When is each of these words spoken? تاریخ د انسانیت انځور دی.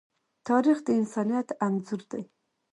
تاریخ 0.47 0.77
د 0.83 0.87
انسانیت 0.99 1.47
انځور 1.65 2.01
دی. 2.11 2.23